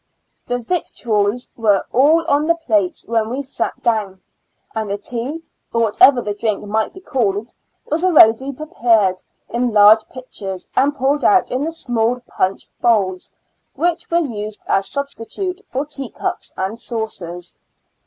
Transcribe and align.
The 0.47 0.57
victnals 0.57 1.51
were 1.55 1.85
all 1.93 2.25
on 2.25 2.47
the 2.47 2.55
plates 2.55 3.05
when 3.07 3.29
we 3.29 3.43
sat 3.43 3.83
down, 3.83 4.19
and 4.73 4.89
the 4.89 4.97
tea, 4.97 5.43
or 5.71 5.81
whatever 5.83 6.23
the 6.23 6.33
drink 6.33 6.63
might 6.65 6.91
be 6.91 6.99
called, 6.99 7.53
was 7.85 8.03
already 8.03 8.51
prepared 8.51 9.21
in 9.49 9.71
large 9.73 10.03
pitchers, 10.09 10.67
and 10.75 10.95
poured 10.95 11.23
out 11.23 11.51
in 11.51 11.69
small 11.69 12.19
punch 12.21 12.67
bowls, 12.81 13.31
which 13.75 14.09
were 14.09 14.17
used 14.17 14.61
as 14.67 14.87
a 14.87 14.89
substitute 14.89 15.61
for 15.69 15.85
tea 15.85 16.09
cups 16.09 16.51
and 16.57 16.79
saucers. 16.79 17.55